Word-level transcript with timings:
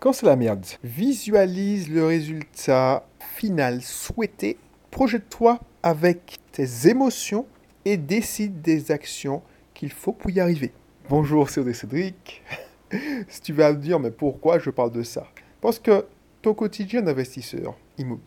Quand 0.00 0.12
c'est 0.12 0.26
la 0.26 0.36
merde, 0.36 0.64
visualise 0.84 1.90
le 1.90 2.06
résultat 2.06 3.04
final 3.18 3.82
souhaité, 3.82 4.56
projette-toi 4.92 5.58
avec 5.82 6.38
tes 6.52 6.88
émotions 6.88 7.46
et 7.84 7.96
décide 7.96 8.62
des 8.62 8.92
actions 8.92 9.42
qu'il 9.74 9.90
faut 9.90 10.12
pour 10.12 10.30
y 10.30 10.38
arriver. 10.38 10.72
Bonjour, 11.08 11.50
c'est 11.50 11.72
Cédric. 11.72 12.44
si 13.28 13.40
tu 13.40 13.52
vas 13.52 13.72
me 13.72 13.78
dire, 13.78 13.98
mais 13.98 14.12
pourquoi 14.12 14.60
je 14.60 14.70
parle 14.70 14.92
de 14.92 15.02
ça? 15.02 15.26
Parce 15.60 15.80
que 15.80 16.06
ton 16.42 16.54
quotidien 16.54 17.02
d'investisseur 17.02 17.76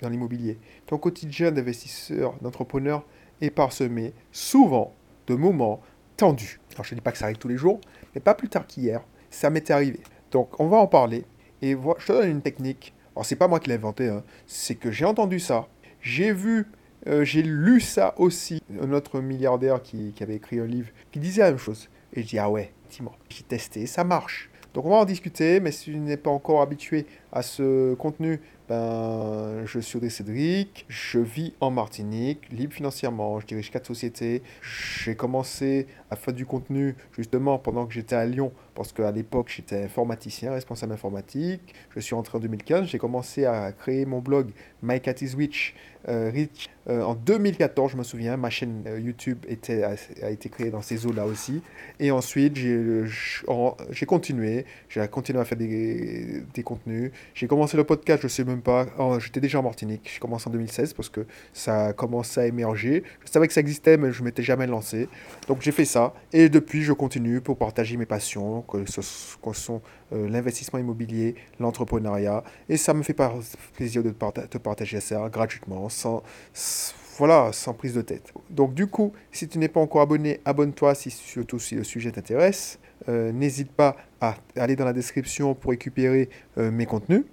dans 0.01 0.09
l'immobilier, 0.09 0.59
ton 0.87 0.97
quotidien 0.97 1.51
d'investisseur, 1.51 2.35
d'entrepreneur 2.41 3.05
est 3.39 3.49
parsemé 3.49 4.13
souvent 4.33 4.93
de 5.27 5.35
moments 5.35 5.79
tendus. 6.17 6.59
Alors 6.73 6.83
je 6.83 6.93
ne 6.93 6.99
dis 6.99 7.01
pas 7.01 7.13
que 7.13 7.17
ça 7.17 7.25
arrive 7.25 7.37
tous 7.37 7.47
les 7.47 7.55
jours, 7.55 7.79
mais 8.13 8.19
pas 8.19 8.33
plus 8.33 8.49
tard 8.49 8.67
qu'hier, 8.67 9.01
ça 9.29 9.49
m'est 9.49 9.71
arrivé. 9.71 10.01
Donc 10.31 10.59
on 10.59 10.67
va 10.67 10.75
en 10.75 10.87
parler 10.87 11.23
et 11.61 11.77
je 11.99 12.05
te 12.05 12.11
donne 12.11 12.29
une 12.29 12.41
technique. 12.41 12.93
Alors, 13.15 13.25
c'est 13.25 13.35
pas 13.35 13.47
moi 13.47 13.59
qui 13.59 13.69
l'ai 13.69 13.75
inventé, 13.75 14.07
hein. 14.07 14.23
c'est 14.47 14.75
que 14.75 14.91
j'ai 14.91 15.05
entendu 15.05 15.39
ça, 15.39 15.67
j'ai 16.01 16.31
vu, 16.31 16.65
euh, 17.07 17.23
j'ai 17.23 17.43
lu 17.43 17.79
ça 17.81 18.13
aussi. 18.17 18.61
Un 18.81 18.93
autre 18.93 19.19
milliardaire 19.19 19.81
qui, 19.81 20.13
avait 20.21 20.35
écrit 20.35 20.59
un 20.59 20.65
livre 20.65 20.89
qui 21.11 21.19
disait 21.19 21.41
la 21.41 21.49
même 21.49 21.59
chose. 21.59 21.89
Et 22.13 22.21
je 22.23 22.27
dis, 22.27 22.39
ah 22.39 22.49
ouais, 22.49 22.71
effectivement, 22.81 23.13
j'ai 23.29 23.43
testé, 23.43 23.85
ça 23.85 24.03
marche. 24.03 24.49
Donc, 24.73 24.85
on 24.85 24.89
va 24.89 24.97
en 24.97 25.05
discuter, 25.05 25.59
mais 25.59 25.71
si 25.71 25.91
tu 25.91 25.97
n'es 25.97 26.17
pas 26.17 26.29
encore 26.29 26.61
habitué 26.61 27.05
à 27.33 27.41
ce 27.41 27.93
contenu, 27.95 28.39
ben, 28.71 29.65
je 29.65 29.81
suis 29.81 29.97
Audrey 29.97 30.09
Cédric, 30.09 30.85
je 30.87 31.19
vis 31.19 31.53
en 31.59 31.71
Martinique, 31.71 32.47
libre 32.53 32.71
financièrement, 32.71 33.37
je 33.41 33.45
dirige 33.45 33.69
quatre 33.69 33.85
sociétés. 33.85 34.43
J'ai 34.61 35.13
commencé 35.13 35.87
à 36.09 36.15
faire 36.15 36.33
du 36.33 36.45
contenu 36.45 36.95
justement 37.11 37.59
pendant 37.59 37.85
que 37.85 37.93
j'étais 37.93 38.15
à 38.15 38.25
Lyon, 38.25 38.53
parce 38.73 38.93
qu'à 38.93 39.11
l'époque 39.11 39.51
j'étais 39.53 39.83
informaticien, 39.83 40.53
responsable 40.53 40.93
informatique. 40.93 41.75
Je 41.93 41.99
suis 41.99 42.15
rentré 42.15 42.37
en 42.37 42.41
2015, 42.41 42.87
j'ai 42.87 42.97
commencé 42.97 43.43
à 43.43 43.73
créer 43.73 44.05
mon 44.05 44.19
blog 44.19 44.51
My 44.81 45.01
Cat 45.01 45.15
is 45.19 45.35
Witch, 45.35 45.75
euh, 46.07 46.31
Rich 46.33 46.69
euh, 46.89 47.03
en 47.03 47.13
2014, 47.13 47.91
je 47.91 47.97
me 47.97 48.03
souviens. 48.03 48.37
Ma 48.37 48.49
chaîne 48.49 48.83
euh, 48.87 48.99
YouTube 48.99 49.37
était, 49.47 49.83
a, 49.83 50.31
été 50.31 50.49
créée 50.49 50.71
dans 50.71 50.81
ces 50.81 51.05
eaux-là 51.05 51.25
aussi. 51.25 51.61
Et 51.99 52.09
ensuite, 52.09 52.55
j'ai 52.55 54.05
continué, 54.07 54.65
j'ai 54.89 55.07
continué 55.07 55.39
à 55.39 55.45
faire 55.45 55.59
des, 55.59 56.43
des 56.53 56.63
contenus. 56.63 57.11
J'ai 57.35 57.47
commencé 57.47 57.77
le 57.77 57.83
podcast, 57.83 58.23
je 58.23 58.27
sais 58.27 58.43
même 58.43 58.60
pas. 58.61 58.85
Oh, 58.97 59.19
j'étais 59.19 59.39
déjà 59.39 59.59
en 59.59 59.63
Martinique. 59.63 60.09
J'ai 60.13 60.19
commencé 60.19 60.47
en 60.47 60.51
2016 60.51 60.93
parce 60.93 61.09
que 61.09 61.25
ça 61.53 61.87
a 61.87 61.93
commencé 61.93 62.39
à 62.39 62.45
émerger. 62.47 63.03
Je 63.25 63.31
savais 63.31 63.47
que 63.47 63.53
ça 63.53 63.61
existait, 63.61 63.97
mais 63.97 64.11
je 64.11 64.23
m'étais 64.23 64.43
jamais 64.43 64.67
lancé. 64.67 65.09
Donc 65.47 65.61
j'ai 65.61 65.71
fait 65.71 65.85
ça. 65.85 66.13
Et 66.33 66.49
depuis, 66.49 66.83
je 66.83 66.93
continue 66.93 67.41
pour 67.41 67.57
partager 67.57 67.97
mes 67.97 68.05
passions, 68.05 68.61
que 68.61 68.89
ce 68.89 69.01
sont 69.01 69.81
euh, 70.13 70.29
l'investissement 70.29 70.79
immobilier, 70.79 71.35
l'entrepreneuriat. 71.59 72.43
Et 72.69 72.77
ça 72.77 72.93
me 72.93 73.03
fait 73.03 73.15
plaisir 73.73 74.03
de 74.03 74.11
te 74.11 74.57
partager 74.57 74.99
ça 74.99 75.29
gratuitement, 75.29 75.89
sans, 75.89 76.23
voilà, 77.17 77.51
sans 77.53 77.73
prise 77.73 77.93
de 77.93 78.01
tête. 78.01 78.33
Donc 78.49 78.73
du 78.73 78.87
coup, 78.87 79.13
si 79.31 79.47
tu 79.47 79.57
n'es 79.57 79.67
pas 79.67 79.79
encore 79.79 80.01
abonné, 80.01 80.41
abonne-toi, 80.45 80.95
si, 80.95 81.11
surtout 81.11 81.59
si 81.59 81.75
le 81.75 81.83
sujet 81.83 82.11
t'intéresse. 82.11 82.79
Euh, 83.09 83.31
n'hésite 83.31 83.71
pas 83.71 83.97
à 84.19 84.35
aller 84.55 84.75
dans 84.75 84.85
la 84.85 84.93
description 84.93 85.55
pour 85.55 85.71
récupérer 85.71 86.29
euh, 86.57 86.69
mes 86.69 86.85
contenus, 86.85 87.23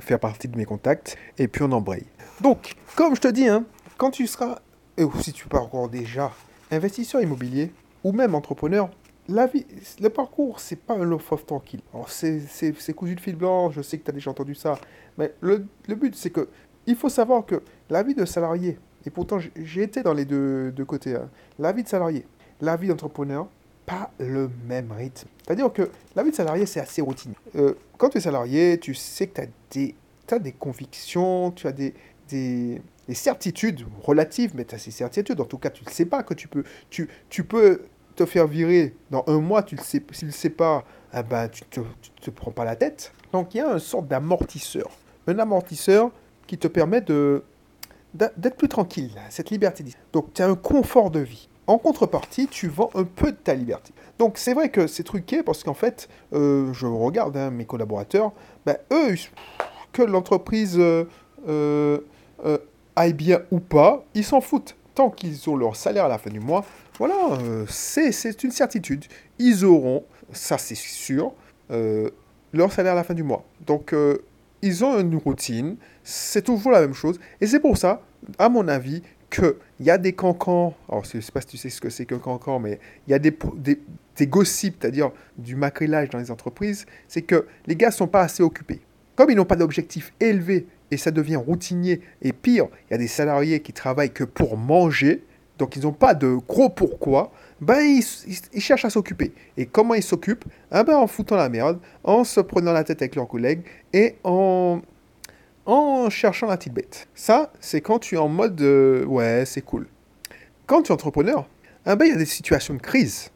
faire 0.00 0.20
partie 0.20 0.48
de 0.48 0.56
mes 0.56 0.64
contacts, 0.64 1.16
et 1.38 1.48
puis 1.48 1.62
on 1.62 1.72
embraye. 1.72 2.06
Donc, 2.40 2.74
comme 2.96 3.14
je 3.14 3.20
te 3.20 3.28
dis, 3.28 3.48
hein, 3.48 3.64
quand 3.96 4.10
tu 4.10 4.26
seras, 4.26 4.58
ou 4.98 5.10
si 5.20 5.32
tu 5.32 5.48
pas 5.48 5.60
encore 5.60 5.88
déjà 5.88 6.32
investisseur 6.70 7.20
immobilier, 7.20 7.72
ou 8.02 8.12
même 8.12 8.34
entrepreneur, 8.34 8.90
la 9.28 9.46
vie, 9.46 9.66
le 10.00 10.10
parcours, 10.10 10.60
c'est 10.60 10.76
pas 10.76 10.94
un 10.94 11.04
long 11.04 11.18
fleuve 11.18 11.44
tranquille. 11.44 11.80
c'est 12.08 12.94
cousu 12.94 13.14
de 13.14 13.20
fil 13.20 13.36
blanc, 13.36 13.70
je 13.70 13.80
sais 13.80 13.98
que 13.98 14.04
tu 14.04 14.10
as 14.10 14.14
déjà 14.14 14.30
entendu 14.30 14.54
ça, 14.54 14.78
mais 15.16 15.32
le, 15.40 15.66
but, 15.88 16.14
c'est 16.14 16.30
que 16.30 16.48
il 16.86 16.96
faut 16.96 17.08
savoir 17.08 17.46
que 17.46 17.62
la 17.88 18.02
vie 18.02 18.14
de 18.14 18.24
salarié, 18.24 18.78
et 19.06 19.10
pourtant 19.10 19.38
j'ai 19.38 19.82
été 19.82 20.02
dans 20.02 20.12
les 20.12 20.26
deux, 20.26 20.70
deux 20.72 20.84
côtés, 20.84 21.14
hein, 21.14 21.30
la 21.58 21.72
vie 21.72 21.82
de 21.82 21.88
salarié, 21.88 22.26
la 22.60 22.76
vie 22.76 22.88
d'entrepreneur, 22.88 23.48
pas 23.86 24.10
le 24.18 24.50
même 24.66 24.92
rythme. 24.92 25.28
C'est-à-dire 25.44 25.72
que 25.72 25.90
la 26.16 26.22
vie 26.22 26.30
de 26.30 26.36
salarié, 26.36 26.66
c'est 26.66 26.80
assez 26.80 27.02
routinier. 27.02 27.36
Euh, 27.56 27.74
quand 27.98 28.10
tu 28.10 28.18
es 28.18 28.20
salarié, 28.20 28.78
tu 28.78 28.94
sais 28.94 29.26
que 29.26 29.34
tu 29.34 29.40
as 29.42 29.46
des, 29.70 29.94
as 30.30 30.38
des 30.38 30.52
convictions, 30.52 31.50
tu 31.50 31.66
as 31.66 31.72
des, 31.72 31.94
des, 32.28 32.80
des 33.08 33.14
certitudes 33.14 33.84
relatives, 34.02 34.52
mais 34.54 34.64
tu 34.64 34.74
as 34.74 34.78
ces 34.78 34.90
certitudes. 34.90 35.40
En 35.40 35.44
tout 35.44 35.58
cas, 35.58 35.70
tu 35.70 35.84
ne 35.84 35.90
sais 35.90 36.06
pas 36.06 36.22
que 36.22 36.34
tu 36.34 36.48
peux, 36.48 36.64
tu, 36.90 37.08
tu 37.28 37.44
peux 37.44 37.82
te 38.16 38.26
faire 38.26 38.46
virer 38.46 38.94
dans 39.10 39.24
un 39.26 39.40
mois, 39.40 39.62
tu 39.62 39.76
le 39.76 39.82
sais, 39.82 40.02
si 40.12 40.20
tu 40.20 40.26
le 40.26 40.30
sais 40.30 40.50
pas, 40.50 40.84
eh 41.16 41.22
ben, 41.22 41.48
tu 41.48 41.62
ne 41.64 41.84
te, 41.84 41.88
te, 42.20 42.30
prends 42.30 42.52
pas 42.52 42.64
la 42.64 42.76
tête. 42.76 43.12
Donc 43.32 43.54
il 43.54 43.58
y 43.58 43.60
a 43.60 43.72
une 43.72 43.78
sorte 43.78 44.06
d'amortisseur. 44.06 44.90
Un 45.26 45.38
amortisseur 45.38 46.10
qui 46.46 46.58
te 46.58 46.68
permet 46.68 47.00
de 47.00 47.42
d'être 48.14 48.56
plus 48.56 48.68
tranquille, 48.68 49.10
cette 49.28 49.50
liberté. 49.50 49.84
Donc 50.12 50.32
tu 50.34 50.42
as 50.42 50.46
un 50.46 50.54
confort 50.54 51.10
de 51.10 51.18
vie. 51.18 51.48
En 51.66 51.78
contrepartie, 51.78 52.46
tu 52.46 52.68
vends 52.68 52.90
un 52.94 53.04
peu 53.04 53.32
de 53.32 53.36
ta 53.36 53.54
liberté. 53.54 53.92
Donc 54.18 54.36
c'est 54.36 54.52
vrai 54.52 54.68
que 54.68 54.86
c'est 54.86 55.02
truqué 55.02 55.42
parce 55.42 55.64
qu'en 55.64 55.74
fait, 55.74 56.08
euh, 56.32 56.72
je 56.72 56.86
regarde 56.86 57.36
hein, 57.36 57.50
mes 57.50 57.64
collaborateurs, 57.64 58.32
ben, 58.66 58.76
eux, 58.92 59.14
que 59.92 60.02
l'entreprise 60.02 60.76
euh, 60.78 61.04
euh, 61.48 61.98
aille 62.96 63.14
bien 63.14 63.40
ou 63.50 63.60
pas, 63.60 64.04
ils 64.14 64.24
s'en 64.24 64.40
foutent. 64.40 64.76
Tant 64.94 65.10
qu'ils 65.10 65.48
ont 65.50 65.56
leur 65.56 65.74
salaire 65.74 66.04
à 66.04 66.08
la 66.08 66.18
fin 66.18 66.30
du 66.30 66.38
mois, 66.38 66.64
voilà, 66.98 67.16
c'est 67.66 68.44
une 68.44 68.52
certitude. 68.52 69.06
Ils 69.40 69.64
auront, 69.64 70.04
ça 70.32 70.56
c'est 70.56 70.76
sûr, 70.76 71.32
leur 71.68 72.70
salaire 72.70 72.92
à 72.92 72.94
la 72.94 73.02
fin 73.02 73.14
du 73.14 73.24
mois. 73.24 73.44
Donc, 73.66 73.92
ils 74.62 74.84
ont 74.84 74.96
une 75.00 75.16
routine, 75.16 75.76
c'est 76.04 76.42
toujours 76.42 76.70
la 76.70 76.80
même 76.80 76.94
chose. 76.94 77.18
Et 77.40 77.48
c'est 77.48 77.58
pour 77.58 77.76
ça, 77.76 78.02
à 78.38 78.48
mon 78.48 78.68
avis, 78.68 79.02
qu'il 79.34 79.86
y 79.86 79.90
a 79.90 79.98
des 79.98 80.12
cancans, 80.12 80.74
alors 80.88 81.04
je 81.04 81.16
ne 81.16 81.22
sais 81.22 81.32
pas 81.32 81.40
si 81.40 81.48
tu 81.48 81.56
sais 81.56 81.70
ce 81.70 81.80
que 81.80 81.90
c'est 81.90 82.06
qu'un 82.06 82.18
cancan, 82.18 82.58
mais 82.58 82.78
il 83.06 83.10
y 83.10 83.14
a 83.14 83.18
des, 83.18 83.36
des, 83.56 83.80
des 84.16 84.26
gossips, 84.26 84.76
c'est-à-dire 84.80 85.10
du 85.36 85.56
macrélage 85.56 86.10
dans 86.10 86.18
les 86.18 86.30
entreprises, 86.30 86.86
c'est 87.08 87.22
que 87.22 87.46
les 87.66 87.76
gars 87.76 87.88
ne 87.88 87.92
sont 87.92 88.06
pas 88.06 88.22
assez 88.22 88.42
occupés. 88.42 88.80
Comme 89.16 89.30
ils 89.30 89.36
n'ont 89.36 89.44
pas 89.44 89.56
d'objectif 89.56 90.12
élevé 90.20 90.66
et 90.90 90.96
ça 90.96 91.10
devient 91.10 91.36
routinier, 91.36 92.00
et 92.22 92.32
pire, 92.32 92.66
il 92.88 92.92
y 92.92 92.94
a 92.94 92.98
des 92.98 93.08
salariés 93.08 93.60
qui 93.60 93.72
travaillent 93.72 94.12
que 94.12 94.24
pour 94.24 94.56
manger, 94.56 95.24
donc 95.58 95.76
ils 95.76 95.82
n'ont 95.82 95.92
pas 95.92 96.14
de 96.14 96.34
gros 96.34 96.68
pourquoi, 96.68 97.32
ben 97.60 97.80
ils, 97.80 98.60
cherchent 98.60 98.84
à 98.84 98.90
s'occuper. 98.90 99.32
Et 99.56 99.66
comment 99.66 99.94
ils 99.94 100.02
s'occupent? 100.02 100.44
Ah 100.70 100.82
ben, 100.82 100.96
En 100.96 101.06
foutant 101.06 101.36
la 101.36 101.48
merde, 101.48 101.78
en 102.02 102.24
se 102.24 102.40
prenant 102.40 102.72
la 102.72 102.84
tête 102.84 103.02
avec 103.02 103.14
leurs 103.14 103.28
collègues 103.28 103.62
et 103.92 104.16
en, 104.24 104.80
en 105.66 106.10
cherchant 106.10 106.46
la 106.46 106.56
petite 106.56 106.74
bête. 106.74 107.08
Ça, 107.14 107.52
c'est 107.60 107.80
quand 107.80 107.98
tu 107.98 108.16
es 108.16 108.18
en 108.18 108.28
mode 108.28 108.60
ouais, 108.60 109.44
c'est 109.46 109.62
cool. 109.62 109.86
Quand 110.66 110.82
tu 110.82 110.88
es 110.88 110.92
entrepreneur, 110.92 111.46
ah 111.86 111.96
ben, 111.96 112.06
il 112.06 112.12
y 112.12 112.14
a 112.14 112.18
des 112.18 112.24
situations 112.24 112.74
de 112.74 112.80
crise. 112.80 113.30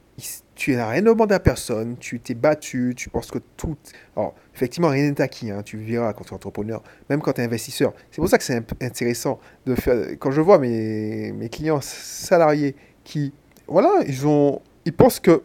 Tu 0.55 0.75
n'as 0.75 0.89
rien 0.89 1.03
demandé 1.03 1.35
à 1.35 1.39
personne, 1.39 1.97
tu 1.99 2.19
t'es 2.19 2.35
battu, 2.35 2.95
tu 2.97 3.11
penses 3.11 3.31
que 3.31 3.39
tout. 3.57 3.77
Alors, 4.17 4.35
effectivement, 4.53 4.89
rien 4.89 5.09
n'est 5.09 5.21
acquis, 5.21 5.53
hein, 5.53 5.63
tu 5.63 5.77
verras 5.77 6.13
quand 6.13 6.25
tu 6.25 6.31
es 6.31 6.35
entrepreneur, 6.35 6.83
même 7.09 7.21
quand 7.21 7.35
tu 7.35 7.41
es 7.41 7.45
investisseur. 7.45 7.93
C'est 8.11 8.21
pour 8.21 8.29
ça 8.29 8.39
que 8.39 8.43
c'est 8.43 8.61
intéressant 8.83 9.39
de 9.67 9.77
faire. 9.77 10.19
Quand 10.19 10.33
je 10.33 10.41
vois 10.41 10.59
mes, 10.59 11.31
mes 11.31 11.49
clients 11.49 11.81
salariés 11.81 12.75
qui, 13.05 13.33
voilà, 13.69 14.03
ils, 14.09 14.27
ont, 14.27 14.61
ils 14.85 14.93
pensent 14.93 15.21
que 15.21 15.43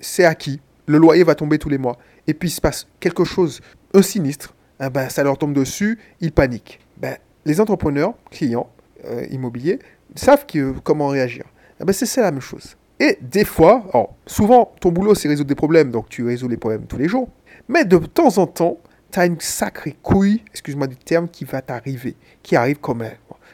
c'est 0.00 0.24
acquis, 0.24 0.60
le 0.86 0.98
loyer 0.98 1.22
va 1.22 1.36
tomber 1.36 1.58
tous 1.58 1.68
les 1.68 1.78
mois, 1.78 1.96
et 2.26 2.34
puis 2.34 2.48
il 2.48 2.52
se 2.52 2.60
passe 2.60 2.88
quelque 2.98 3.22
chose, 3.22 3.60
un 3.94 4.02
sinistre, 4.02 4.52
eh 4.82 4.90
ben, 4.90 5.08
ça 5.08 5.22
leur 5.22 5.38
tombe 5.38 5.52
dessus, 5.52 5.98
ils 6.20 6.32
paniquent. 6.32 6.80
Ben, 6.96 7.16
les 7.44 7.60
entrepreneurs, 7.60 8.14
clients 8.30 8.70
euh, 9.04 9.26
immobiliers, 9.30 9.78
savent 10.14 10.46
comment 10.82 11.08
réagir. 11.08 11.44
Eh 11.80 11.84
ben, 11.84 11.92
c'est 11.92 12.20
la 12.20 12.30
même 12.30 12.40
chose. 12.40 12.76
Et 12.98 13.18
des 13.22 13.46
fois, 13.46 13.84
souvent, 14.26 14.72
ton 14.78 14.92
boulot, 14.92 15.14
c'est 15.14 15.28
résoudre 15.28 15.48
des 15.48 15.54
problèmes, 15.54 15.90
donc 15.90 16.10
tu 16.10 16.22
résous 16.22 16.48
les 16.48 16.58
problèmes 16.58 16.84
tous 16.86 16.98
les 16.98 17.08
jours. 17.08 17.28
Mais 17.66 17.86
de 17.86 17.96
temps 17.96 18.36
en 18.36 18.46
temps, 18.46 18.78
tu 19.10 19.18
as 19.18 19.26
une 19.26 19.40
sacrée 19.40 19.96
couille, 20.02 20.42
excuse-moi 20.50 20.86
du 20.86 20.96
terme, 20.96 21.28
qui 21.28 21.46
va 21.46 21.62
t'arriver, 21.62 22.14
qui 22.42 22.56
arrive 22.56 22.78
comme 22.78 23.02
un. 23.02 23.12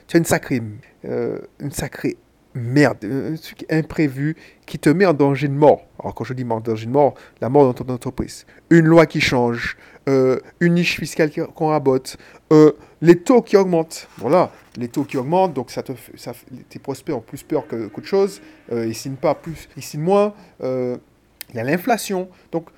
Tu 0.09 0.17
as 0.17 0.19
une 0.19 0.25
sacrée, 0.25 0.61
euh, 1.05 1.39
une 1.61 1.71
sacrée 1.71 2.17
merde, 2.57 3.05
un 3.05 3.37
truc 3.37 3.65
imprévu 3.71 4.37
qui 4.67 4.79
te 4.79 4.89
met 4.89 5.07
en 5.07 5.15
danger 5.15 5.49
de 5.49 5.55
mort. 5.55 5.83
Alors 6.01 6.15
quand 6.15 6.25
je 6.25 6.35
dis 6.35 6.45
en 6.49 6.61
danger 6.61 6.87
de 6.87 6.91
mort, 6.91 7.15
la 7.41 7.49
mort 7.49 7.65
dans 7.65 7.75
ton 7.75 7.93
entreprise. 7.93 8.47
Une 8.71 8.87
loi 8.87 9.07
qui 9.07 9.21
change, 9.21 9.77
euh, 10.09 10.41
une 10.61 10.75
niche 10.75 10.99
fiscale 10.99 11.31
qu'on 11.31 11.69
rabote, 11.69 12.17
euh, 12.53 12.73
les 13.01 13.17
taux 13.17 13.43
qui 13.43 13.57
augmentent. 13.57 14.09
Voilà, 14.19 14.51
les 14.77 14.89
taux 14.89 15.05
qui 15.05 15.17
augmentent, 15.17 15.55
donc 15.55 15.71
ça 15.71 15.83
te 15.83 15.93
ça, 16.17 16.33
tes 16.69 16.79
prospects 16.79 17.15
ont 17.15 17.21
plus 17.21 17.43
peur 17.43 17.67
que 17.67 17.87
qu'autre 17.89 18.07
chose. 18.07 18.41
ils 18.73 18.95
signent 18.95 19.17
pas 19.17 19.35
plus, 19.35 19.69
ils 19.77 19.83
signent 19.83 20.03
moins. 20.03 20.35
Il 20.61 21.55
y 21.55 21.59
a 21.59 21.65
l'inflation. 21.65 22.29
Donc 22.53 22.69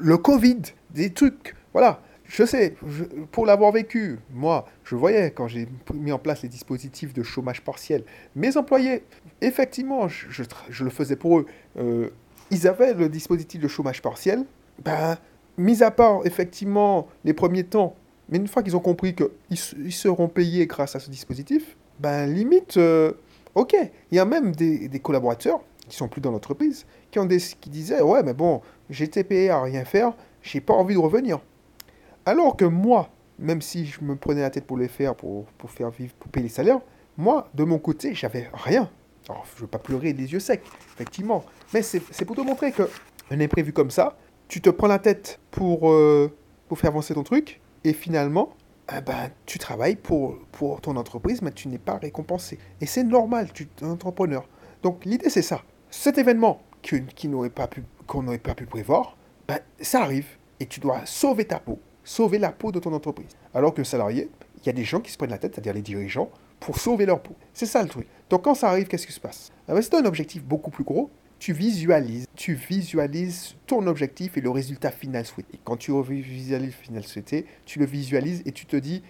le 0.00 0.16
Covid, 0.16 0.62
des 0.90 1.10
trucs. 1.10 1.54
Voilà, 1.72 2.00
je 2.34 2.44
sais, 2.44 2.74
pour 3.30 3.46
l'avoir 3.46 3.70
vécu, 3.70 4.18
moi, 4.32 4.66
je 4.82 4.96
voyais 4.96 5.30
quand 5.30 5.46
j'ai 5.46 5.68
mis 5.94 6.10
en 6.10 6.18
place 6.18 6.42
les 6.42 6.48
dispositifs 6.48 7.14
de 7.14 7.22
chômage 7.22 7.62
partiel, 7.62 8.02
mes 8.34 8.56
employés, 8.56 9.04
effectivement, 9.40 10.08
je, 10.08 10.42
le 10.82 10.90
faisais 10.90 11.14
pour 11.14 11.38
eux, 11.38 11.46
euh, 11.78 12.10
ils 12.50 12.66
avaient 12.66 12.92
le 12.92 13.08
dispositif 13.08 13.60
de 13.60 13.68
chômage 13.68 14.02
partiel, 14.02 14.44
ben, 14.84 15.16
mis 15.58 15.84
à 15.84 15.92
part 15.92 16.26
effectivement 16.26 17.06
les 17.24 17.34
premiers 17.34 17.62
temps, 17.62 17.94
mais 18.28 18.38
une 18.38 18.48
fois 18.48 18.64
qu'ils 18.64 18.76
ont 18.76 18.80
compris 18.80 19.14
qu'ils 19.14 19.92
seront 19.92 20.26
payés 20.26 20.66
grâce 20.66 20.96
à 20.96 20.98
ce 20.98 21.10
dispositif, 21.10 21.76
ben 22.00 22.26
limite, 22.26 22.78
euh, 22.78 23.12
ok. 23.54 23.76
Il 24.10 24.16
y 24.16 24.18
a 24.18 24.24
même 24.24 24.56
des, 24.56 25.00
collaborateurs 25.00 25.60
qui 25.88 25.96
sont 25.96 26.08
plus 26.08 26.20
dans 26.20 26.32
l'entreprise 26.32 26.84
qui, 27.12 27.20
ont 27.20 27.26
des, 27.26 27.38
qui 27.38 27.70
disaient 27.70 28.00
ouais 28.00 28.22
mais 28.22 28.32
bon 28.32 28.62
j'étais 28.88 29.22
payé 29.22 29.50
à 29.50 29.62
rien 29.62 29.84
faire, 29.84 30.14
j'ai 30.42 30.60
pas 30.60 30.74
envie 30.74 30.94
de 30.94 30.98
revenir. 30.98 31.38
Alors 32.26 32.56
que 32.56 32.64
moi, 32.64 33.10
même 33.38 33.60
si 33.60 33.86
je 33.86 34.00
me 34.02 34.16
prenais 34.16 34.40
la 34.40 34.50
tête 34.50 34.66
pour 34.66 34.78
les 34.78 34.88
faire, 34.88 35.14
pour, 35.14 35.46
faire 35.66 35.90
vivre, 35.90 36.14
pour 36.14 36.30
payer 36.30 36.44
les 36.44 36.52
salaires, 36.52 36.80
moi, 37.16 37.48
de 37.54 37.64
mon 37.64 37.78
côté, 37.78 38.14
j'avais 38.14 38.48
rien. 38.52 38.90
Alors, 39.28 39.44
je 39.50 39.56
ne 39.56 39.60
veux 39.62 39.66
pas 39.66 39.78
pleurer 39.78 40.12
les 40.12 40.32
yeux 40.32 40.40
secs, 40.40 40.62
effectivement. 40.94 41.44
Mais 41.72 41.82
c'est 41.82 42.24
pour 42.24 42.36
te 42.36 42.40
montrer 42.40 42.72
que 42.72 42.88
un 43.30 43.40
imprévu 43.40 43.72
comme 43.72 43.90
ça, 43.90 44.16
tu 44.48 44.60
te 44.60 44.70
prends 44.70 44.86
la 44.86 44.98
tête 44.98 45.40
pour, 45.50 45.90
euh, 45.90 46.30
faire 46.74 46.90
avancer 46.90 47.14
ton 47.14 47.22
truc, 47.22 47.60
et 47.84 47.92
finalement, 47.92 48.56
eh 48.92 49.00
ben, 49.00 49.30
tu 49.46 49.58
travailles 49.60 49.94
pour, 49.94 50.40
ton 50.82 50.96
entreprise, 50.96 51.40
mais 51.40 51.52
tu 51.52 51.68
n'es 51.68 51.78
pas 51.78 51.98
récompensé. 51.98 52.58
Et 52.80 52.86
c'est 52.86 53.04
normal, 53.04 53.52
tu 53.52 53.64
es 53.64 53.84
un 53.84 53.90
entrepreneur. 53.90 54.48
Donc 54.82 55.04
l'idée, 55.04 55.30
c'est 55.30 55.42
ça. 55.42 55.62
Cet 55.90 56.18
événement 56.18 56.60
qu'on 56.82 57.28
n'aurait 57.28 57.50
pas, 57.50 57.68
pu, 57.68 57.84
n'aurait 58.12 58.38
pas 58.38 58.54
pu 58.54 58.66
prévoir, 58.66 59.16
ben, 59.46 59.60
ça 59.80 60.02
arrive, 60.02 60.26
et 60.58 60.66
tu 60.66 60.80
dois 60.80 61.06
sauver 61.06 61.44
ta 61.44 61.60
peau, 61.60 61.78
sauver 62.04 62.38
la 62.38 62.52
peau 62.52 62.70
de 62.70 62.78
ton 62.78 62.92
entreprise. 62.92 63.30
Alors 63.52 63.74
que 63.74 63.82
salarié, 63.82 64.28
il 64.62 64.66
y 64.66 64.70
a 64.70 64.72
des 64.72 64.84
gens 64.84 65.00
qui 65.00 65.10
se 65.10 65.18
prennent 65.18 65.30
la 65.30 65.38
tête, 65.38 65.54
c'est-à-dire 65.54 65.74
les 65.74 65.82
dirigeants, 65.82 66.30
pour 66.60 66.78
sauver 66.78 67.06
leur 67.06 67.20
peau. 67.20 67.34
C'est 67.52 67.66
ça 67.66 67.82
le 67.82 67.88
truc. 67.88 68.06
Donc 68.30 68.44
quand 68.44 68.54
ça 68.54 68.68
arrive, 68.68 68.86
qu'est-ce 68.86 69.06
qui 69.06 69.12
se 69.12 69.20
passe? 69.20 69.50
Ah 69.68 69.74
ben, 69.74 69.82
C'est 69.82 69.94
un 69.94 70.04
objectif 70.04 70.42
beaucoup 70.44 70.70
plus 70.70 70.84
gros. 70.84 71.10
Tu 71.38 71.52
visualises, 71.52 72.26
tu 72.36 72.54
visualises 72.54 73.56
ton 73.66 73.86
objectif 73.86 74.38
et 74.38 74.40
le 74.40 74.48
résultat 74.48 74.90
final 74.90 75.26
souhaité. 75.26 75.56
Et 75.56 75.60
quand 75.62 75.76
tu 75.76 75.92
visualises 76.02 76.66
le 76.66 76.84
final 76.84 77.04
souhaité, 77.04 77.44
tu 77.66 77.78
le 77.78 77.84
visualises 77.84 78.42
et 78.46 78.52
tu 78.52 78.64
te 78.64 78.76
dis 78.76 79.02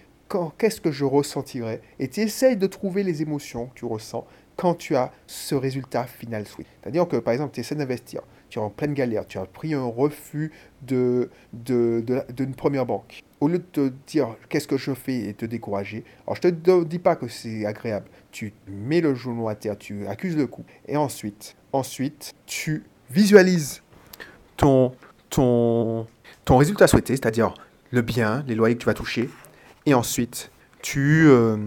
qu'est-ce 0.57 0.81
que 0.81 0.91
je 0.91 1.05
ressentirais? 1.05 1.81
Et 1.99 2.09
tu 2.09 2.21
essayes 2.21 2.57
de 2.57 2.67
trouver 2.67 3.03
les 3.03 3.21
émotions 3.21 3.67
que 3.67 3.75
tu 3.75 3.85
ressens 3.85 4.25
quand 4.55 4.75
tu 4.75 4.95
as 4.95 5.11
ce 5.27 5.55
résultat 5.55 6.05
final 6.05 6.45
souhaité. 6.47 6.69
C'est-à-dire 6.81 7.07
que 7.07 7.17
par 7.17 7.33
exemple, 7.33 7.53
tu 7.53 7.59
essaies 7.59 7.75
d'investir, 7.75 8.21
tu 8.55 8.59
es 8.59 8.61
en 8.61 8.69
pleine 8.69 8.93
galère, 8.93 9.27
tu 9.27 9.37
as 9.37 9.45
pris 9.45 9.73
un 9.73 9.83
refus 9.83 10.51
d'une 10.81 11.27
de, 11.51 12.03
de, 12.29 12.45
première 12.55 12.85
banque. 12.85 13.21
Au 13.41 13.49
lieu 13.49 13.57
de 13.57 13.63
te 13.63 13.91
dire 14.07 14.29
qu'est-ce 14.47 14.67
que 14.67 14.77
je 14.77 14.93
fais 14.93 15.27
et 15.27 15.33
te 15.33 15.45
décourager, 15.45 16.05
alors 16.25 16.37
je 16.37 16.41
te 16.41 16.83
dis 16.83 16.99
pas 16.99 17.17
que 17.17 17.27
c'est 17.27 17.65
agréable, 17.65 18.07
tu 18.31 18.53
mets 18.67 19.01
le 19.01 19.13
genou 19.13 19.49
à 19.49 19.55
terre, 19.55 19.77
tu 19.77 20.07
accuses 20.07 20.37
le 20.37 20.47
coup, 20.47 20.63
et 20.87 20.95
ensuite, 20.95 21.57
ensuite, 21.73 22.33
tu 22.45 22.85
visualises 23.09 23.81
ton, 24.55 24.93
ton, 25.29 26.07
ton 26.45 26.57
résultat 26.57 26.87
souhaité, 26.87 27.13
c'est-à-dire 27.13 27.53
le 27.91 28.01
bien, 28.01 28.45
les 28.47 28.55
loyers 28.55 28.75
que 28.75 28.81
tu 28.81 28.85
vas 28.85 28.93
toucher, 28.93 29.29
et 29.85 29.93
ensuite, 29.93 30.49
tu, 30.81 31.27
euh, 31.27 31.57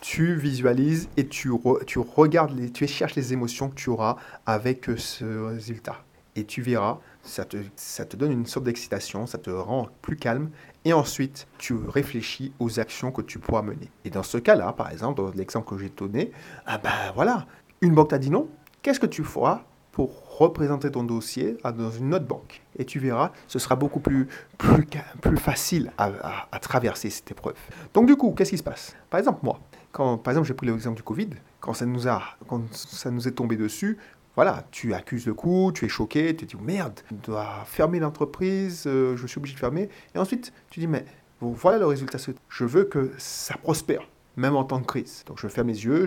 tu 0.00 0.34
visualises 0.34 1.08
et 1.16 1.26
tu, 1.26 1.50
tu 1.86 1.98
regardes, 1.98 2.56
les, 2.56 2.70
tu 2.70 2.86
cherches 2.86 3.14
les 3.14 3.32
émotions 3.32 3.68
que 3.68 3.74
tu 3.74 3.90
auras 3.90 4.16
avec 4.46 4.88
ce 4.96 5.24
résultat. 5.46 5.96
Et 6.36 6.44
tu 6.44 6.62
verras, 6.62 7.00
ça 7.22 7.44
te, 7.44 7.56
ça 7.74 8.04
te 8.04 8.16
donne 8.16 8.30
une 8.30 8.46
sorte 8.46 8.64
d'excitation, 8.64 9.26
ça 9.26 9.38
te 9.38 9.50
rend 9.50 9.88
plus 10.02 10.16
calme 10.16 10.50
et 10.84 10.92
ensuite 10.92 11.48
tu 11.58 11.74
réfléchis 11.74 12.52
aux 12.60 12.78
actions 12.78 13.10
que 13.10 13.22
tu 13.22 13.38
pourras 13.38 13.62
mener. 13.62 13.90
Et 14.04 14.10
dans 14.10 14.22
ce 14.22 14.38
cas-là, 14.38 14.72
par 14.72 14.90
exemple, 14.90 15.20
dans 15.20 15.30
l'exemple 15.32 15.68
que 15.68 15.78
j'ai 15.78 15.88
donné, 15.90 16.30
ah 16.66 16.78
ben 16.78 16.90
voilà, 17.14 17.46
une 17.80 17.94
banque 17.94 18.10
t'a 18.10 18.18
dit 18.18 18.30
non, 18.30 18.48
qu'est-ce 18.82 19.00
que 19.00 19.06
tu 19.06 19.24
feras 19.24 19.62
pour 19.90 20.38
représenter 20.38 20.92
ton 20.92 21.02
dossier 21.02 21.56
dans 21.64 21.90
une 21.90 22.14
autre 22.14 22.26
banque? 22.26 22.62
Et 22.78 22.84
tu 22.84 22.98
verras, 22.98 23.32
ce 23.46 23.58
sera 23.58 23.76
beaucoup 23.76 24.00
plus, 24.00 24.28
plus, 24.56 25.36
facile 25.36 25.92
à, 25.98 26.58
traverser 26.60 27.10
cette 27.10 27.30
épreuve. 27.30 27.54
Donc 27.94 28.06
du 28.06 28.16
coup, 28.16 28.32
qu'est-ce 28.32 28.50
qui 28.50 28.58
se 28.58 28.62
passe? 28.62 28.94
Par 29.10 29.18
exemple, 29.18 29.40
moi, 29.42 29.60
quand, 29.92 30.18
par 30.18 30.32
exemple, 30.32 30.46
j'ai 30.46 30.54
pris 30.54 30.66
l'exemple 30.66 30.96
du 30.96 31.02
Covid, 31.02 31.30
quand 31.60 31.74
ça 31.74 31.86
nous 31.86 32.06
a, 32.08 32.22
quand 32.46 32.62
ça 32.72 33.10
nous 33.10 33.26
est 33.26 33.32
tombé 33.32 33.56
dessus, 33.56 33.98
voilà, 34.36 34.64
tu 34.70 34.94
accuses 34.94 35.26
le 35.26 35.34
coup, 35.34 35.72
tu 35.74 35.84
es 35.84 35.88
choqué, 35.88 36.36
tu 36.36 36.46
te 36.46 36.56
dis 36.56 36.62
merde, 36.62 37.00
je 37.10 37.16
dois 37.16 37.64
fermer 37.66 37.98
l'entreprise, 37.98 38.84
euh, 38.86 39.16
je 39.16 39.26
suis 39.26 39.38
obligé 39.38 39.54
de 39.54 39.58
fermer. 39.58 39.88
Et 40.14 40.18
ensuite, 40.18 40.52
tu 40.70 40.78
dis 40.78 40.86
mais 40.86 41.04
voilà 41.40 41.78
le 41.78 41.86
résultat. 41.86 42.18
Je 42.48 42.64
veux 42.64 42.84
que 42.84 43.12
ça 43.18 43.56
prospère, 43.56 44.08
même 44.36 44.56
en 44.56 44.64
temps 44.64 44.78
de 44.78 44.86
crise. 44.86 45.24
Donc 45.26 45.38
je 45.40 45.48
ferme 45.48 45.68
les 45.68 45.84
yeux, 45.84 46.06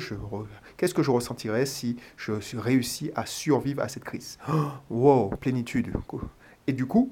qu'est-ce 0.78 0.94
que 0.94 1.04
je 1.04 1.12
ressentirais 1.12 1.66
si 1.66 1.98
je 2.18 2.32
réussis 2.58 3.12
à 3.16 3.26
survivre 3.26 3.82
à 3.82 3.90
cette 3.90 4.04
crise? 4.04 4.38
Oh, 4.50 4.70
Wow, 4.90 5.30
plénitude. 5.32 5.92
Et 6.68 6.74
du 6.74 6.86
coup, 6.86 7.12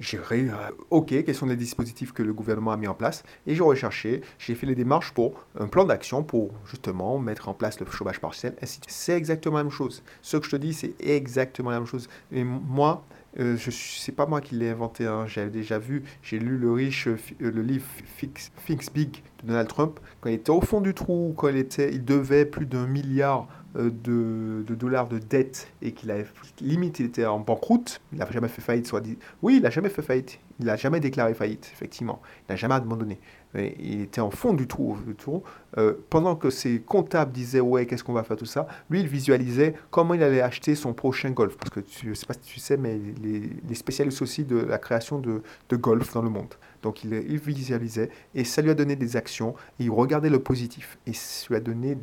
j'ai 0.00 0.18
euh, 0.32 0.70
OK, 0.90 1.08
quels 1.08 1.34
sont 1.34 1.46
les 1.46 1.56
dispositifs 1.56 2.12
que 2.12 2.22
le 2.22 2.32
gouvernement 2.32 2.72
a 2.72 2.76
mis 2.76 2.88
en 2.88 2.94
place 2.94 3.22
Et 3.46 3.54
j'ai 3.54 3.62
recherché, 3.62 4.22
j'ai 4.38 4.54
fait 4.54 4.66
les 4.66 4.74
démarches 4.74 5.12
pour 5.12 5.46
un 5.58 5.68
plan 5.68 5.84
d'action 5.84 6.22
pour 6.22 6.50
justement 6.66 7.18
mettre 7.18 7.48
en 7.48 7.54
place 7.54 7.78
le 7.78 7.86
chômage 7.86 8.20
partiel, 8.20 8.54
C'est 8.88 9.16
exactement 9.16 9.58
la 9.58 9.64
même 9.64 9.72
chose. 9.72 10.02
Ce 10.22 10.36
que 10.36 10.44
je 10.44 10.50
te 10.50 10.56
dis, 10.56 10.74
c'est 10.74 10.94
exactement 11.00 11.70
la 11.70 11.78
même 11.78 11.86
chose. 11.86 12.08
Et 12.32 12.42
moi, 12.42 13.04
euh, 13.38 13.56
je 13.56 13.70
c'est 13.70 14.12
pas 14.12 14.26
moi 14.26 14.40
qui 14.40 14.54
l'ai 14.54 14.70
inventé, 14.70 15.06
hein. 15.06 15.26
j'avais 15.26 15.50
déjà 15.50 15.78
vu, 15.78 16.04
j'ai 16.22 16.38
lu 16.38 16.56
le 16.56 16.70
riche, 16.70 17.08
euh, 17.08 17.16
le 17.40 17.62
livre 17.62 17.84
Fix, 18.16 18.52
Fix, 18.58 18.92
Big 18.92 19.22
de 19.42 19.48
Donald 19.48 19.68
Trump, 19.68 19.98
quand 20.20 20.30
il 20.30 20.34
était 20.34 20.50
au 20.50 20.60
fond 20.60 20.80
du 20.80 20.94
trou, 20.94 21.34
quand 21.36 21.48
il, 21.48 21.56
était, 21.56 21.92
il 21.92 22.04
devait 22.04 22.44
plus 22.44 22.66
d'un 22.66 22.86
milliard 22.86 23.48
euh, 23.76 23.90
de, 23.90 24.74
dollars 24.74 25.08
de 25.08 25.18
dette 25.18 25.68
et 25.82 25.92
qu'il 25.92 26.10
avait 26.10 26.26
limite 26.60 27.00
il 27.00 27.06
était 27.06 27.26
en 27.26 27.40
banqueroute, 27.40 28.00
il 28.12 28.18
n'a 28.18 28.30
jamais 28.30 28.48
fait 28.48 28.62
faillite, 28.62 28.86
soit 28.86 29.00
dit. 29.00 29.18
Oui, 29.42 29.56
il 29.56 29.62
n'a 29.62 29.70
jamais 29.70 29.88
fait 29.88 30.02
faillite, 30.02 30.38
il 30.60 30.66
n'a 30.66 30.76
jamais 30.76 31.00
déclaré 31.00 31.34
faillite, 31.34 31.70
effectivement, 31.72 32.20
il 32.40 32.52
n'a 32.52 32.56
jamais 32.56 32.74
abandonné. 32.74 33.18
il 33.54 34.02
était 34.02 34.20
en 34.20 34.30
fond 34.30 34.52
du 34.52 34.66
trou, 34.66 34.96
du 35.06 35.14
trou. 35.14 35.42
Euh, 35.76 35.94
pendant 36.08 36.36
que 36.36 36.50
ses 36.50 36.80
comptables 36.80 37.32
disaient 37.32 37.60
ouais 37.60 37.86
qu'est-ce 37.86 38.04
qu'on 38.04 38.12
va 38.12 38.22
faire 38.22 38.36
tout 38.36 38.44
ça, 38.44 38.68
lui 38.90 39.00
il 39.00 39.08
visualisait 39.08 39.74
comment 39.90 40.14
il 40.14 40.22
allait 40.22 40.40
acheter 40.40 40.76
son 40.76 40.92
prochain 40.92 41.30
golf 41.30 41.56
parce 41.56 41.70
que 41.70 41.80
tu, 41.80 42.10
je 42.10 42.14
sais 42.14 42.26
pas 42.26 42.34
si 42.34 42.40
tu 42.40 42.60
sais 42.60 42.76
mais 42.76 43.00
les, 43.20 43.50
les 43.68 43.74
spécialistes 43.74 44.22
aussi 44.22 44.44
de 44.44 44.56
la 44.56 44.78
création 44.78 45.18
de, 45.18 45.42
golf 45.72 46.12
dans 46.14 46.22
le 46.22 46.30
monde. 46.30 46.54
Donc 46.82 47.02
il, 47.02 47.12
visualisait 47.38 48.10
et 48.36 48.44
ça 48.44 48.62
lui 48.62 48.70
a 48.70 48.74
donné 48.74 48.94
des 48.94 49.16
actions 49.16 49.54
il 49.80 49.90
regardait 49.90 50.30
le 50.30 50.38
positif 50.38 50.98
et 51.06 51.12
ça 51.12 51.46
lui 51.48 51.56
a 51.56 51.60
donné 51.60 51.98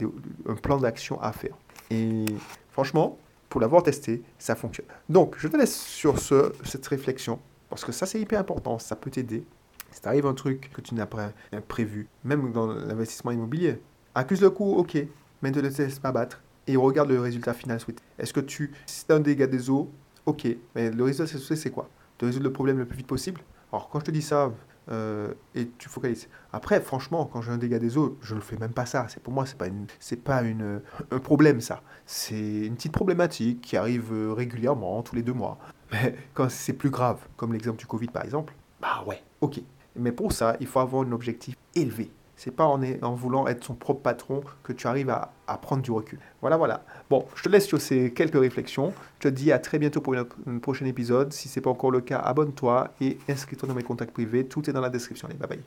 un 0.49 0.55
plan 0.55 0.77
d'action 0.77 1.21
à 1.21 1.31
faire. 1.31 1.55
Et 1.91 2.25
franchement, 2.71 3.17
pour 3.49 3.59
l'avoir 3.59 3.83
testé, 3.83 4.23
ça 4.39 4.55
fonctionne. 4.55 4.87
Donc 5.09 5.35
je 5.37 5.47
te 5.47 5.57
laisse 5.57 5.77
sur 5.77 6.19
ce, 6.19 6.53
cette 6.63 6.87
réflexion 6.87 7.37
parce 7.69 7.83
que 7.83 7.91
ça 7.91 8.05
c'est 8.05 8.19
hyper 8.19 8.39
important, 8.39 8.79
ça 8.79 8.95
peut 8.95 9.11
t'aider. 9.11 9.43
Si 9.91 10.01
t'arrive 10.01 10.25
un 10.25 10.33
truc 10.33 10.71
que 10.73 10.79
tu 10.79 10.95
n'as 10.95 11.05
pas 11.05 11.31
prévu, 11.67 12.07
même 12.23 12.53
dans 12.53 12.67
l'investissement 12.67 13.31
immobilier, 13.31 13.81
accuse 14.15 14.41
le 14.41 14.49
coup, 14.49 14.73
ok, 14.75 14.97
mais 15.41 15.51
ne 15.51 15.59
te 15.59 15.81
laisse 15.81 15.99
pas 15.99 16.13
battre 16.13 16.41
et 16.65 16.77
regarde 16.77 17.09
le 17.09 17.19
résultat 17.19 17.53
final 17.53 17.79
souhaité. 17.79 18.01
Est-ce 18.17 18.31
que 18.31 18.39
tu, 18.39 18.71
si 18.85 19.03
as 19.09 19.15
un 19.15 19.19
dégât 19.19 19.47
des 19.47 19.69
eaux, 19.69 19.91
ok, 20.25 20.47
mais 20.75 20.91
le 20.91 21.03
résultat 21.03 21.27
souhaité 21.27 21.57
c'est 21.57 21.71
quoi? 21.71 21.89
De 22.19 22.25
résoudre 22.25 22.45
le 22.45 22.53
problème 22.53 22.77
le 22.77 22.85
plus 22.85 22.97
vite 22.97 23.07
possible? 23.07 23.41
Alors 23.73 23.89
quand 23.89 23.99
je 23.99 24.05
te 24.05 24.11
dis 24.11 24.21
ça, 24.21 24.53
euh, 24.91 25.33
et 25.55 25.69
tu 25.77 25.89
focalises. 25.89 26.27
Après, 26.51 26.81
franchement, 26.81 27.29
quand 27.31 27.41
j'ai 27.41 27.51
un 27.51 27.57
dégât 27.57 27.79
des 27.79 27.97
eaux, 27.97 28.17
je 28.21 28.35
ne 28.35 28.41
fais 28.41 28.57
même 28.57 28.73
pas 28.73 28.85
ça. 28.85 29.07
C'est 29.09 29.21
pour 29.21 29.33
moi, 29.33 29.45
c'est 29.45 29.57
pas 29.57 29.67
une, 29.67 29.87
c'est 29.99 30.21
pas 30.21 30.41
une, 30.41 30.81
un 31.11 31.19
problème 31.19 31.61
ça. 31.61 31.81
C'est 32.05 32.65
une 32.65 32.75
petite 32.75 32.91
problématique 32.91 33.61
qui 33.61 33.77
arrive 33.77 34.11
euh, 34.11 34.33
régulièrement, 34.33 35.01
tous 35.03 35.15
les 35.15 35.23
deux 35.23 35.33
mois. 35.33 35.57
Mais 35.91 36.15
quand 36.33 36.49
c'est 36.49 36.73
plus 36.73 36.89
grave, 36.89 37.19
comme 37.37 37.53
l'exemple 37.53 37.79
du 37.79 37.85
Covid 37.85 38.07
par 38.07 38.23
exemple, 38.23 38.53
bah 38.81 39.03
ouais, 39.05 39.21
ok. 39.41 39.61
Mais 39.95 40.11
pour 40.11 40.31
ça, 40.31 40.55
il 40.59 40.67
faut 40.67 40.79
avoir 40.79 41.05
un 41.07 41.11
objectif 41.11 41.55
élevé. 41.75 42.11
C'est 42.43 42.49
pas 42.49 42.65
en, 42.65 43.13
voulant 43.13 43.45
être 43.45 43.63
son 43.63 43.75
propre 43.75 44.01
patron 44.01 44.41
que 44.63 44.73
tu 44.73 44.87
arrives 44.87 45.11
à, 45.11 45.31
prendre 45.61 45.83
du 45.83 45.91
recul. 45.91 46.17
Voilà, 46.41 46.57
voilà. 46.57 46.83
Bon, 47.07 47.27
je 47.35 47.43
te 47.43 47.49
laisse 47.49 47.67
sur 47.67 47.79
ces 47.79 48.11
quelques 48.13 48.39
réflexions. 48.39 48.93
Je 49.19 49.27
te 49.29 49.31
dis 49.31 49.51
à 49.51 49.59
très 49.59 49.77
bientôt 49.77 50.01
pour 50.01 50.15
un 50.15 50.57
prochain 50.57 50.87
épisode. 50.87 51.33
Si 51.33 51.49
ce 51.49 51.59
n'est 51.59 51.63
pas 51.63 51.69
encore 51.69 51.91
le 51.91 52.01
cas, 52.01 52.17
abonne-toi 52.17 52.95
et 52.99 53.19
inscris-toi 53.29 53.67
dans 53.67 53.75
mes 53.75 53.83
contacts 53.83 54.13
privés. 54.13 54.47
Tout 54.47 54.67
est 54.67 54.73
dans 54.73 54.81
la 54.81 54.89
description. 54.89 55.27
Allez, 55.27 55.37
bye 55.37 55.49
bye. 55.49 55.59